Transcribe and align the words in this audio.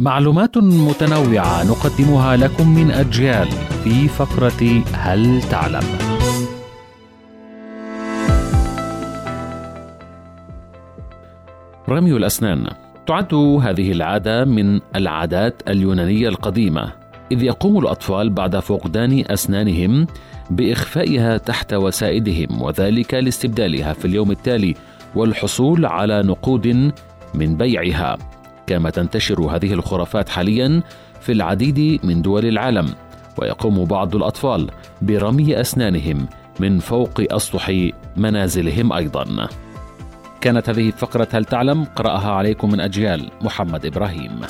معلومات 0.00 0.58
متنوعة 0.58 1.64
نقدمها 1.64 2.36
لكم 2.36 2.74
من 2.74 2.90
أجيال 2.90 3.48
في 3.84 4.08
فقرة 4.08 4.82
هل 4.92 5.42
تعلم؟ 5.42 5.82
رمي 11.88 12.12
الأسنان 12.12 12.66
تعد 13.06 13.34
هذه 13.34 13.92
العادة 13.92 14.44
من 14.44 14.80
العادات 14.96 15.62
اليونانية 15.68 16.28
القديمة 16.28 16.92
إذ 17.32 17.42
يقوم 17.42 17.78
الأطفال 17.78 18.30
بعد 18.30 18.58
فقدان 18.58 19.24
أسنانهم 19.26 20.06
بإخفائها 20.50 21.36
تحت 21.36 21.74
وسائدهم 21.74 22.62
وذلك 22.62 23.14
لاستبدالها 23.14 23.92
في 23.92 24.04
اليوم 24.04 24.30
التالي 24.30 24.74
والحصول 25.14 25.86
على 25.86 26.22
نقود 26.22 26.92
من 27.34 27.56
بيعها 27.56 28.33
كما 28.66 28.90
تنتشر 28.90 29.40
هذه 29.42 29.72
الخرافات 29.72 30.28
حاليا 30.28 30.82
في 31.20 31.32
العديد 31.32 32.00
من 32.04 32.22
دول 32.22 32.46
العالم 32.46 32.86
ويقوم 33.38 33.84
بعض 33.84 34.16
الأطفال 34.16 34.70
برمي 35.02 35.60
أسنانهم 35.60 36.26
من 36.60 36.78
فوق 36.78 37.20
أسطح 37.20 37.90
منازلهم 38.16 38.92
أيضا. 38.92 39.48
كانت 40.40 40.68
هذه 40.68 40.90
فقره 40.90 41.28
هل 41.32 41.44
تعلم؟ 41.44 41.84
قرأها 41.84 42.30
عليكم 42.30 42.70
من 42.70 42.80
أجيال 42.80 43.30
محمد 43.42 43.86
إبراهيم. 43.86 44.40